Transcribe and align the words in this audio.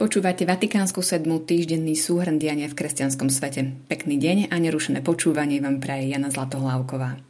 Počúvate 0.00 0.48
Vatikánsku 0.48 1.04
sedmu 1.04 1.44
týždenný 1.44 1.92
súhrn 1.92 2.40
diania 2.40 2.72
v 2.72 2.78
kresťanskom 2.80 3.28
svete. 3.28 3.84
Pekný 3.84 4.16
deň 4.16 4.48
a 4.48 4.56
nerušené 4.56 5.04
počúvanie 5.04 5.60
vám 5.60 5.76
praje 5.76 6.08
Jana 6.08 6.32
Zlatohlávková. 6.32 7.20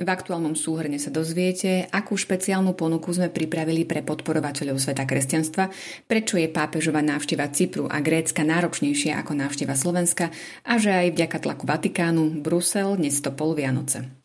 V 0.00 0.08
aktuálnom 0.08 0.56
súhrne 0.56 0.96
sa 0.96 1.12
dozviete, 1.12 1.84
akú 1.92 2.16
špeciálnu 2.16 2.72
ponuku 2.72 3.12
sme 3.12 3.28
pripravili 3.28 3.84
pre 3.84 4.00
podporovateľov 4.00 4.80
sveta 4.80 5.04
kresťanstva, 5.04 5.68
prečo 6.08 6.40
je 6.40 6.48
pápežová 6.48 7.04
návšteva 7.04 7.52
Cypru 7.52 7.92
a 7.92 8.00
Grécka 8.00 8.40
náročnejšia 8.40 9.20
ako 9.20 9.36
návšteva 9.36 9.76
Slovenska 9.76 10.32
a 10.64 10.80
že 10.80 10.96
aj 10.96 11.12
vďaka 11.12 11.44
tlaku 11.44 11.68
Vatikánu 11.68 12.40
Brusel 12.40 12.96
dnes 12.96 13.20
to 13.20 13.36
pol 13.36 13.52
Vianoce. 13.52 14.24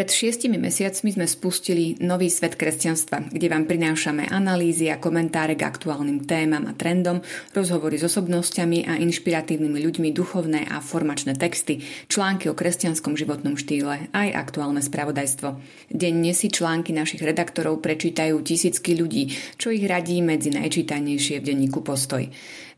Pred 0.00 0.16
šiestimi 0.16 0.56
mesiacmi 0.56 1.12
sme 1.12 1.28
spustili 1.28 2.00
Nový 2.00 2.32
svet 2.32 2.56
kresťanstva, 2.56 3.36
kde 3.36 3.52
vám 3.52 3.68
prinášame 3.68 4.32
analýzy 4.32 4.88
a 4.88 4.96
komentáre 4.96 5.60
k 5.60 5.68
aktuálnym 5.68 6.24
témam 6.24 6.64
a 6.64 6.72
trendom, 6.72 7.20
rozhovory 7.52 8.00
s 8.00 8.08
osobnosťami 8.08 8.88
a 8.88 8.96
inšpiratívnymi 8.96 9.76
ľuďmi, 9.76 10.08
duchovné 10.16 10.72
a 10.72 10.80
formačné 10.80 11.36
texty, 11.36 11.84
články 12.08 12.48
o 12.48 12.56
kresťanskom 12.56 13.12
životnom 13.12 13.60
štýle, 13.60 14.08
aj 14.16 14.28
aktuálne 14.40 14.80
spravodajstvo. 14.80 15.60
Denne 15.92 16.32
si 16.32 16.48
články 16.48 16.96
našich 16.96 17.20
redaktorov 17.20 17.84
prečítajú 17.84 18.40
tisícky 18.40 18.96
ľudí, 18.96 19.36
čo 19.60 19.68
ich 19.68 19.84
radí 19.84 20.24
medzi 20.24 20.48
najčítanejšie 20.48 21.44
v 21.44 21.52
denníku 21.52 21.84
Postoj. 21.84 22.24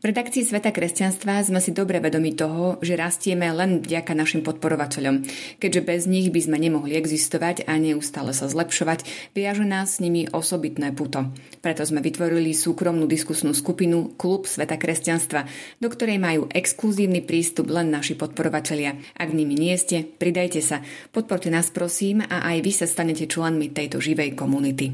V 0.03 0.11
redakcii 0.11 0.43
Sveta 0.43 0.75
kresťanstva 0.75 1.39
sme 1.47 1.63
si 1.63 1.71
dobre 1.71 2.03
vedomi 2.03 2.35
toho, 2.35 2.75
že 2.83 2.99
rastieme 2.99 3.47
len 3.55 3.79
vďaka 3.79 4.11
našim 4.11 4.43
podporovateľom, 4.43 5.23
keďže 5.63 5.79
bez 5.87 6.01
nich 6.11 6.27
by 6.27 6.43
sme 6.43 6.59
nemohli 6.59 6.91
existovať 6.91 7.12
a 7.69 7.73
neustále 7.77 8.31
sa 8.31 8.49
zlepšovať, 8.49 9.05
viaže 9.33 9.65
nás 9.65 9.97
s 9.97 10.01
nimi 10.01 10.25
osobitné 10.29 10.93
puto. 10.95 11.29
Preto 11.59 11.85
sme 11.85 12.03
vytvorili 12.03 12.51
súkromnú 12.51 13.05
diskusnú 13.05 13.53
skupinu 13.53 14.15
Klub 14.19 14.49
Sveta 14.49 14.75
kresťanstva, 14.75 15.45
do 15.77 15.87
ktorej 15.89 16.17
majú 16.19 16.49
exkluzívny 16.49 17.25
prístup 17.25 17.69
len 17.69 17.93
naši 17.93 18.17
podporovatelia. 18.17 18.97
Ak 19.17 19.33
nimi 19.33 19.57
nie 19.57 19.75
ste, 19.75 20.03
pridajte 20.03 20.61
sa, 20.63 20.81
podporte 21.13 21.51
nás 21.53 21.69
prosím 21.69 22.23
a 22.25 22.45
aj 22.53 22.57
vy 22.61 22.71
sa 22.71 22.85
stanete 22.89 23.29
členmi 23.29 23.69
tejto 23.71 24.01
živej 24.01 24.33
komunity. 24.37 24.93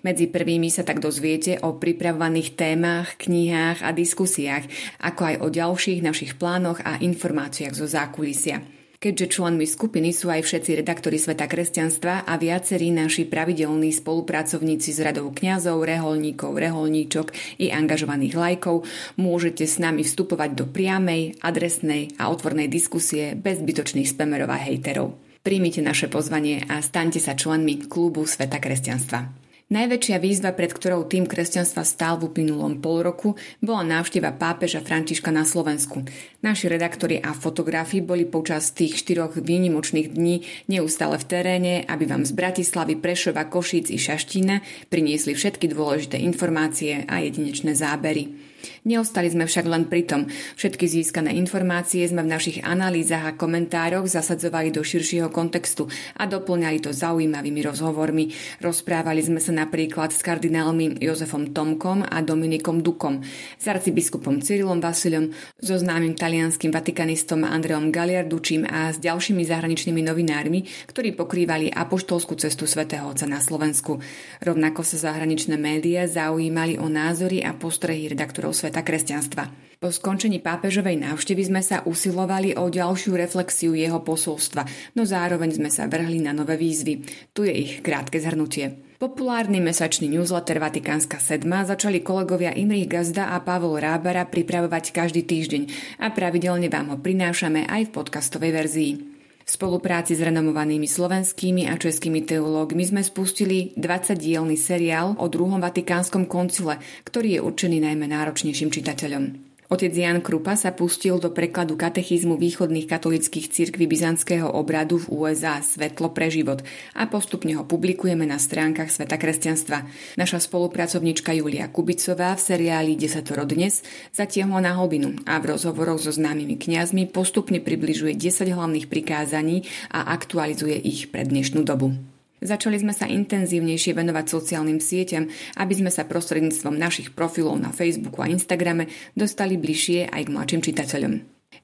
Medzi 0.00 0.32
prvými 0.32 0.72
sa 0.72 0.80
tak 0.80 1.00
dozviete 1.04 1.60
o 1.60 1.76
pripravovaných 1.76 2.56
témach, 2.56 3.20
knihách 3.20 3.84
a 3.84 3.92
diskusiách, 3.92 4.64
ako 5.04 5.20
aj 5.28 5.36
o 5.44 5.46
ďalších 5.52 6.00
našich 6.00 6.32
plánoch 6.40 6.80
a 6.80 6.96
informáciách 7.00 7.74
zo 7.76 7.84
zákulisia. 7.84 8.64
Keďže 9.04 9.36
členmi 9.36 9.68
skupiny 9.68 10.16
sú 10.16 10.32
aj 10.32 10.48
všetci 10.48 10.80
redaktori 10.80 11.20
Sveta 11.20 11.44
kresťanstva 11.44 12.24
a 12.24 12.40
viacerí 12.40 12.88
naši 12.88 13.28
pravidelní 13.28 13.92
spolupracovníci 13.92 14.96
z 14.96 15.04
radou 15.04 15.28
kňazov, 15.28 15.84
reholníkov, 15.84 16.56
reholníčok 16.56 17.60
i 17.60 17.68
angažovaných 17.68 18.32
lajkov, 18.32 18.88
môžete 19.20 19.68
s 19.68 19.76
nami 19.76 20.08
vstupovať 20.08 20.56
do 20.56 20.64
priamej, 20.64 21.36
adresnej 21.44 22.16
a 22.16 22.32
otvornej 22.32 22.64
diskusie 22.72 23.36
bez 23.36 23.60
zbytočných 23.60 24.08
spamerov 24.08 24.48
a 24.48 24.56
hejterov. 24.56 25.20
Príjmite 25.44 25.84
naše 25.84 26.08
pozvanie 26.08 26.64
a 26.64 26.80
staňte 26.80 27.20
sa 27.20 27.36
členmi 27.36 27.84
klubu 27.84 28.24
Sveta 28.24 28.56
kresťanstva. 28.56 29.43
Najväčšia 29.64 30.20
výzva, 30.20 30.52
pred 30.52 30.76
ktorou 30.76 31.08
tým 31.08 31.24
kresťanstva 31.24 31.88
stál 31.88 32.20
v 32.20 32.28
uplynulom 32.28 32.84
pol 32.84 33.00
roku, 33.00 33.32
bola 33.64 33.80
návšteva 33.80 34.36
pápeža 34.36 34.84
Františka 34.84 35.32
na 35.32 35.48
Slovensku. 35.48 36.04
Naši 36.44 36.68
redaktori 36.68 37.16
a 37.16 37.32
fotografi 37.32 38.04
boli 38.04 38.28
počas 38.28 38.76
tých 38.76 39.00
štyroch 39.00 39.40
výnimočných 39.40 40.12
dní 40.12 40.44
neustále 40.68 41.16
v 41.16 41.24
teréne, 41.24 41.74
aby 41.88 42.04
vám 42.04 42.28
z 42.28 42.36
Bratislavy, 42.36 43.00
Prešova, 43.00 43.48
Košíc 43.48 43.88
i 43.88 43.96
Šaštína 43.96 44.60
priniesli 44.92 45.32
všetky 45.32 45.72
dôležité 45.72 46.20
informácie 46.20 47.08
a 47.08 47.24
jedinečné 47.24 47.72
zábery. 47.72 48.53
Neostali 48.84 49.28
sme 49.30 49.44
však 49.44 49.66
len 49.68 49.86
pri 49.86 50.08
tom. 50.08 50.26
Všetky 50.56 50.88
získané 50.88 51.36
informácie 51.36 52.06
sme 52.08 52.24
v 52.24 52.32
našich 52.32 52.58
analýzach 52.64 53.24
a 53.28 53.36
komentároch 53.36 54.08
zasadzovali 54.08 54.72
do 54.72 54.80
širšieho 54.80 55.28
kontextu 55.28 55.86
a 56.16 56.24
doplňali 56.24 56.78
to 56.80 56.90
zaujímavými 56.90 57.60
rozhovormi. 57.60 58.32
Rozprávali 58.64 59.20
sme 59.20 59.40
sa 59.42 59.52
napríklad 59.52 60.14
s 60.14 60.24
kardinálmi 60.24 61.02
Jozefom 61.04 61.52
Tomkom 61.52 62.06
a 62.06 62.18
Dominikom 62.24 62.80
Dukom, 62.80 63.20
s 63.58 63.64
arcibiskupom 63.68 64.40
Cyrilom 64.40 64.80
Vasilom, 64.80 65.34
so 65.60 65.76
známym 65.76 66.16
talianským 66.16 66.72
vatikanistom 66.72 67.44
Andreom 67.44 67.92
Galiardučím 67.92 68.64
a 68.64 68.88
s 68.88 69.02
ďalšími 69.02 69.44
zahraničnými 69.44 70.00
novinármi, 70.00 70.64
ktorí 70.88 71.12
pokrývali 71.12 71.68
apoštolskú 71.74 72.38
cestu 72.40 72.64
svätého 72.64 73.04
Otca 73.10 73.28
na 73.28 73.42
Slovensku. 73.42 74.00
Rovnako 74.40 74.80
sa 74.86 75.10
zahraničné 75.10 75.60
médiá 75.60 76.08
zaujímali 76.08 76.78
o 76.78 76.88
názory 76.88 77.42
a 77.42 77.52
postrehy 77.52 78.08
redaktorov 78.08 78.53
sveta 78.54 78.86
kresťanstva. 78.86 79.50
Po 79.82 79.92
skončení 79.92 80.40
pápežovej 80.40 80.96
návštevy 80.96 81.42
sme 81.44 81.60
sa 81.60 81.84
usilovali 81.84 82.56
o 82.56 82.72
ďalšiu 82.72 83.20
reflexiu 83.20 83.76
jeho 83.76 84.00
posolstva, 84.00 84.64
no 84.96 85.04
zároveň 85.04 85.60
sme 85.60 85.68
sa 85.68 85.84
vrhli 85.84 86.24
na 86.24 86.32
nové 86.32 86.56
výzvy. 86.56 87.04
Tu 87.36 87.50
je 87.50 87.52
ich 87.52 87.72
krátke 87.84 88.16
zhrnutie. 88.16 88.80
Populárny 88.96 89.60
mesačný 89.60 90.08
newsletter 90.08 90.56
Vatikánska 90.56 91.20
sedma 91.20 91.68
začali 91.68 92.00
kolegovia 92.00 92.56
Imrich 92.56 92.88
Gazda 92.88 93.36
a 93.36 93.44
Pavol 93.44 93.76
Rábara 93.76 94.24
pripravovať 94.24 94.96
každý 94.96 95.20
týždeň 95.26 95.62
a 96.00 96.08
pravidelne 96.08 96.72
vám 96.72 96.94
ho 96.94 96.96
prinášame 96.96 97.68
aj 97.68 97.90
v 97.90 97.94
podcastovej 98.00 98.52
verzii. 98.56 99.13
V 99.44 99.50
spolupráci 99.52 100.16
s 100.16 100.24
renomovanými 100.24 100.88
slovenskými 100.88 101.68
a 101.68 101.76
českými 101.76 102.24
teológmi 102.24 102.80
sme 102.80 103.04
spustili 103.04 103.76
20-dielny 103.76 104.56
seriál 104.56 105.20
o 105.20 105.28
druhom 105.28 105.60
vatikánskom 105.60 106.24
koncile, 106.24 106.80
ktorý 107.04 107.36
je 107.36 107.40
určený 107.44 107.84
najmä 107.84 108.08
náročnejším 108.08 108.72
čitateľom. 108.72 109.53
Otec 109.72 109.96
Jan 109.96 110.20
Krupa 110.20 110.60
sa 110.60 110.76
pustil 110.76 111.16
do 111.16 111.32
prekladu 111.32 111.80
katechizmu 111.80 112.36
východných 112.36 112.84
katolických 112.84 113.48
cirkví 113.48 113.88
byzantského 113.88 114.44
obradu 114.44 115.00
v 115.00 115.24
USA 115.24 115.64
Svetlo 115.64 116.12
pre 116.12 116.28
život 116.28 116.60
a 116.92 117.08
postupne 117.08 117.56
ho 117.56 117.64
publikujeme 117.64 118.28
na 118.28 118.36
stránkach 118.36 118.92
Sveta 118.92 119.16
kresťanstva. 119.16 119.88
Naša 120.20 120.44
spolupracovnička 120.44 121.32
Julia 121.32 121.72
Kubicová 121.72 122.36
v 122.36 122.44
seriáli 122.44 122.92
Desatoro 122.92 123.48
dnes 123.48 123.80
zatiahla 124.12 124.60
na 124.60 124.76
hlbinu 124.76 125.16
a 125.24 125.40
v 125.40 125.56
rozhovoroch 125.56 125.96
so 125.96 126.12
známymi 126.12 126.60
kňazmi 126.60 127.08
postupne 127.08 127.56
približuje 127.56 128.12
10 128.12 128.52
hlavných 128.52 128.92
prikázaní 128.92 129.64
a 129.88 130.12
aktualizuje 130.12 130.76
ich 130.76 131.08
pre 131.08 131.24
dnešnú 131.24 131.64
dobu. 131.64 132.13
Začali 132.44 132.76
sme 132.76 132.92
sa 132.92 133.08
intenzívnejšie 133.08 133.96
venovať 133.96 134.28
sociálnym 134.28 134.76
sieťam, 134.76 135.32
aby 135.56 135.72
sme 135.72 135.88
sa 135.88 136.04
prostredníctvom 136.04 136.76
našich 136.76 137.16
profilov 137.16 137.56
na 137.56 137.72
Facebooku 137.72 138.20
a 138.20 138.28
Instagrame 138.28 138.92
dostali 139.16 139.56
bližšie 139.56 140.12
aj 140.12 140.28
k 140.28 140.32
mladším 140.36 140.60
čitateľom. 140.60 141.14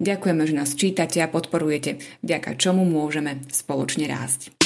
Ďakujeme, 0.01 0.43
že 0.49 0.57
nás 0.57 0.73
čítate 0.73 1.21
a 1.21 1.29
podporujete, 1.29 2.01
vďaka 2.25 2.57
čomu 2.57 2.89
môžeme 2.89 3.45
spoločne 3.53 4.09
rásť. 4.09 4.60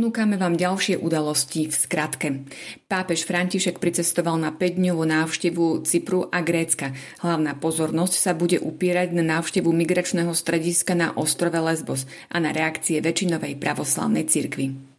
Ponúkame 0.00 0.40
vám 0.40 0.56
ďalšie 0.56 0.96
udalosti 0.96 1.68
v 1.68 1.76
skratke. 1.76 2.48
Pápež 2.88 3.28
František 3.28 3.76
pricestoval 3.76 4.40
na 4.40 4.48
5-dňovú 4.48 5.04
návštevu 5.04 5.84
Cypru 5.84 6.24
a 6.32 6.40
Grécka. 6.40 6.96
Hlavná 7.20 7.52
pozornosť 7.60 8.14
sa 8.16 8.32
bude 8.32 8.56
upierať 8.64 9.12
na 9.12 9.20
návštevu 9.36 9.68
migračného 9.68 10.32
strediska 10.32 10.96
na 10.96 11.12
ostrove 11.12 11.60
Lesbos 11.60 12.08
a 12.32 12.40
na 12.40 12.48
reakcie 12.48 12.96
väčšinovej 13.04 13.60
pravoslavnej 13.60 14.24
cirkvi. 14.24 14.89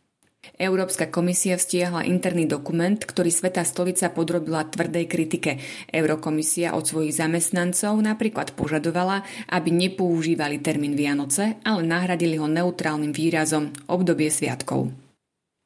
Európska 0.62 1.10
komisia 1.10 1.58
vstiahla 1.58 2.06
interný 2.06 2.46
dokument, 2.46 2.98
ktorý 2.98 3.30
Sveta 3.30 3.62
stolica 3.62 4.10
podrobila 4.10 4.66
tvrdej 4.66 5.06
kritike. 5.10 5.62
Eurokomisia 5.90 6.74
od 6.78 6.86
svojich 6.86 7.18
zamestnancov 7.18 7.98
napríklad 8.02 8.54
požadovala, 8.58 9.22
aby 9.50 9.70
nepoužívali 9.70 10.62
termín 10.62 10.98
Vianoce, 10.98 11.62
ale 11.66 11.82
nahradili 11.86 12.42
ho 12.42 12.50
neutrálnym 12.50 13.14
výrazom 13.14 13.74
obdobie 13.90 14.30
sviatkov. 14.30 14.94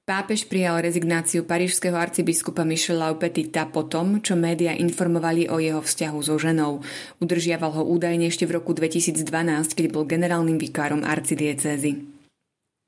Pápež 0.06 0.46
prijal 0.46 0.86
rezignáciu 0.86 1.50
parížského 1.50 1.98
arcibiskupa 1.98 2.62
Michela 2.62 3.10
Petita 3.18 3.66
po 3.66 3.90
tom, 3.90 4.22
čo 4.22 4.38
média 4.38 4.70
informovali 4.78 5.50
o 5.50 5.58
jeho 5.58 5.82
vzťahu 5.82 6.20
so 6.22 6.38
ženou. 6.38 6.86
Udržiaval 7.18 7.82
ho 7.82 7.84
údajne 7.90 8.30
ešte 8.30 8.46
v 8.46 8.62
roku 8.62 8.78
2012, 8.78 9.26
keď 9.74 9.86
bol 9.90 10.06
generálnym 10.06 10.62
vikárom 10.62 11.02
arcidiecézy. 11.02 12.15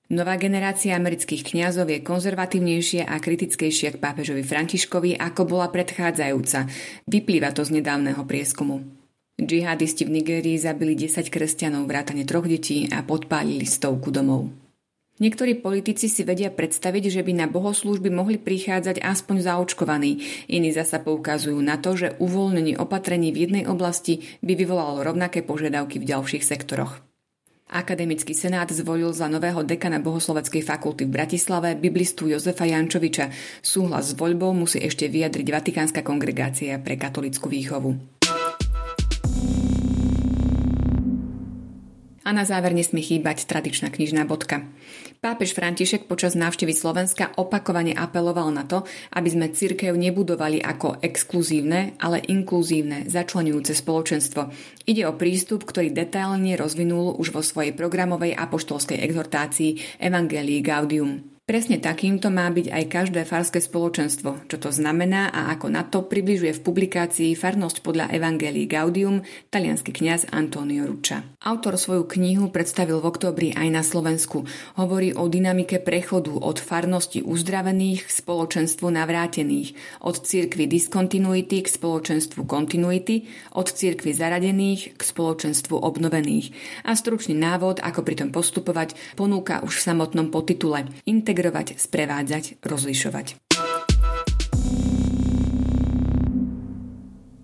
Nová 0.08 0.40
generácia 0.40 0.96
amerických 0.96 1.52
kňazov 1.52 1.92
je 1.92 2.00
konzervatívnejšia 2.00 3.12
a 3.12 3.20
kritickejšia 3.20 3.92
k 3.92 4.00
pápežovi 4.00 4.40
Františkovi, 4.40 5.20
ako 5.20 5.44
bola 5.44 5.68
predchádzajúca. 5.68 6.64
Vyplýva 7.12 7.52
to 7.52 7.68
z 7.68 7.84
nedávneho 7.84 8.24
prieskumu. 8.24 8.88
Džihadisti 9.36 10.08
v 10.08 10.16
Nigérii 10.16 10.56
zabili 10.56 10.96
10 10.96 11.28
kresťanov, 11.28 11.92
vrátane 11.92 12.24
troch 12.24 12.48
detí 12.48 12.88
a 12.88 13.04
podpálili 13.04 13.68
stovku 13.68 14.08
domov. 14.08 14.48
Niektorí 15.20 15.60
politici 15.60 16.08
si 16.08 16.24
vedia 16.24 16.56
predstaviť, 16.56 17.12
že 17.12 17.22
by 17.28 17.44
na 17.44 17.48
bohoslúžby 17.52 18.08
mohli 18.08 18.40
prichádzať 18.40 19.04
aspoň 19.04 19.44
zaočkovaní. 19.44 20.12
Iní 20.48 20.72
zasa 20.72 21.04
poukazujú 21.04 21.58
na 21.60 21.76
to, 21.82 22.00
že 22.00 22.16
uvoľnenie 22.22 22.80
opatrení 22.80 23.36
v 23.36 23.50
jednej 23.50 23.64
oblasti 23.68 24.24
by 24.40 24.56
vyvolalo 24.56 25.04
rovnaké 25.04 25.44
požiadavky 25.44 26.00
v 26.00 26.08
ďalších 26.16 26.48
sektoroch. 26.48 27.07
Akademický 27.68 28.32
senát 28.32 28.72
zvolil 28.72 29.12
za 29.12 29.28
nového 29.28 29.60
dekana 29.60 30.00
Bohosloveckej 30.00 30.64
fakulty 30.64 31.04
v 31.04 31.20
Bratislave 31.20 31.76
biblistu 31.76 32.32
Jozefa 32.32 32.64
Jančoviča. 32.64 33.28
Súhlas 33.60 34.12
s 34.12 34.18
voľbou 34.18 34.56
musí 34.56 34.80
ešte 34.80 35.12
vyjadriť 35.12 35.48
Vatikánska 35.52 36.00
kongregácia 36.00 36.80
pre 36.80 36.96
katolickú 36.96 37.52
výchovu. 37.52 38.17
A 42.28 42.36
na 42.36 42.44
záver 42.44 42.76
nesmie 42.76 43.00
chýbať 43.00 43.48
tradičná 43.48 43.88
knižná 43.88 44.28
bodka. 44.28 44.68
Pápež 45.24 45.56
František 45.56 46.12
počas 46.12 46.36
návštevy 46.36 46.76
Slovenska 46.76 47.32
opakovane 47.40 47.96
apeloval 47.96 48.52
na 48.52 48.68
to, 48.68 48.84
aby 49.16 49.32
sme 49.32 49.56
cirkev 49.56 49.96
nebudovali 49.96 50.60
ako 50.60 51.00
exkluzívne, 51.00 51.96
ale 52.04 52.20
inkluzívne, 52.28 53.08
začlenujúce 53.08 53.72
spoločenstvo. 53.72 54.52
Ide 54.84 55.08
o 55.08 55.16
prístup, 55.16 55.64
ktorý 55.64 55.96
detailne 55.96 56.60
rozvinul 56.60 57.16
už 57.16 57.32
vo 57.32 57.40
svojej 57.40 57.72
programovej 57.72 58.36
apoštolskej 58.36 59.00
exhortácii 59.08 60.04
Evangelii 60.04 60.60
Gaudium. 60.60 61.37
Presne 61.48 61.80
takýmto 61.80 62.28
má 62.28 62.52
byť 62.52 62.68
aj 62.76 62.84
každé 62.92 63.22
farské 63.24 63.64
spoločenstvo, 63.64 64.52
čo 64.52 64.60
to 64.60 64.68
znamená 64.68 65.32
a 65.32 65.56
ako 65.56 65.72
na 65.72 65.88
to 65.88 66.04
približuje 66.04 66.52
v 66.52 66.60
publikácii 66.60 67.32
Farnosť 67.40 67.88
podľa 67.88 68.12
Evangelii 68.12 68.68
Gaudium 68.68 69.24
talianský 69.48 69.96
kňaz 69.96 70.36
Antonio 70.36 70.84
Ruča. 70.84 71.24
Autor 71.48 71.80
svoju 71.80 72.04
knihu 72.04 72.52
predstavil 72.52 73.00
v 73.00 73.08
októbri 73.08 73.50
aj 73.56 73.68
na 73.72 73.80
Slovensku. 73.80 74.44
Hovorí 74.76 75.16
o 75.16 75.32
dynamike 75.32 75.80
prechodu 75.80 76.36
od 76.36 76.60
farnosti 76.60 77.24
uzdravených 77.24 78.04
k 78.04 78.10
spoločenstvu 78.12 78.92
navrátených, 78.92 80.04
od 80.04 80.20
cirkvy 80.20 80.68
diskontinuity 80.68 81.64
k 81.64 81.72
spoločenstvu 81.72 82.44
kontinuity, 82.44 83.24
od 83.56 83.72
cirkvy 83.72 84.12
zaradených 84.12 85.00
k 85.00 85.02
spoločenstvu 85.02 85.80
obnovených. 85.80 86.52
A 86.84 86.92
stručný 86.92 87.40
návod, 87.40 87.80
ako 87.80 88.04
pritom 88.04 88.36
postupovať, 88.36 89.00
ponúka 89.16 89.64
už 89.64 89.80
v 89.80 89.86
samotnom 89.96 90.28
podtitule 90.28 90.84
integrovať, 91.38 91.78
sprevádzať, 91.78 92.66
rozlišovať. 92.66 93.38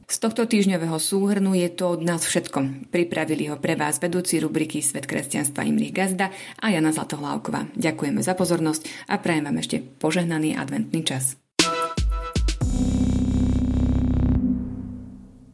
Z 0.09 0.17
tohto 0.21 0.49
týždňového 0.49 0.97
súhrnu 0.97 1.53
je 1.53 1.69
to 1.69 1.93
od 1.93 2.01
nás 2.01 2.25
všetko. 2.25 2.89
Pripravili 2.89 3.53
ho 3.53 3.61
pre 3.61 3.77
vás 3.77 4.01
vedúci 4.01 4.41
rubriky 4.41 4.81
Svet 4.81 5.05
kresťanstva 5.05 5.61
Imrich 5.65 5.93
Gazda 5.93 6.33
a 6.57 6.73
Jana 6.73 6.89
Zlatohlávková. 6.89 7.69
Ďakujeme 7.77 8.21
za 8.25 8.33
pozornosť 8.33 9.09
a 9.13 9.21
prajem 9.21 9.45
vám 9.45 9.61
ešte 9.61 9.77
požehnaný 10.01 10.57
adventný 10.57 11.05
čas. 11.05 11.42